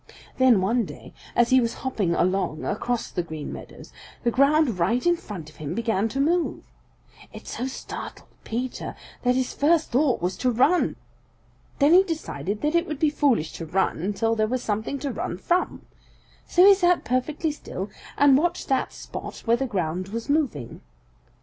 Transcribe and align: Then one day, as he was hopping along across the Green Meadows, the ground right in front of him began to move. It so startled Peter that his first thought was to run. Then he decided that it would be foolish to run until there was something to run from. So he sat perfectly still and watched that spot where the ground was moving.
Then 0.39 0.61
one 0.61 0.83
day, 0.85 1.13
as 1.35 1.51
he 1.51 1.61
was 1.61 1.75
hopping 1.85 2.15
along 2.15 2.65
across 2.65 3.11
the 3.11 3.21
Green 3.21 3.53
Meadows, 3.53 3.93
the 4.23 4.31
ground 4.31 4.79
right 4.79 5.05
in 5.05 5.15
front 5.15 5.47
of 5.47 5.57
him 5.57 5.75
began 5.75 6.09
to 6.09 6.19
move. 6.19 6.63
It 7.31 7.47
so 7.47 7.67
startled 7.67 8.27
Peter 8.43 8.95
that 9.21 9.35
his 9.35 9.53
first 9.53 9.91
thought 9.91 10.19
was 10.19 10.37
to 10.37 10.49
run. 10.49 10.95
Then 11.77 11.93
he 11.93 12.01
decided 12.01 12.61
that 12.61 12.73
it 12.73 12.87
would 12.87 12.97
be 12.97 13.11
foolish 13.11 13.53
to 13.53 13.65
run 13.67 13.99
until 14.01 14.33
there 14.35 14.47
was 14.47 14.63
something 14.63 14.97
to 14.97 15.11
run 15.11 15.37
from. 15.37 15.85
So 16.47 16.65
he 16.65 16.73
sat 16.73 17.03
perfectly 17.05 17.51
still 17.51 17.91
and 18.17 18.35
watched 18.39 18.69
that 18.69 18.91
spot 18.93 19.43
where 19.45 19.57
the 19.57 19.67
ground 19.67 20.07
was 20.07 20.29
moving. 20.29 20.81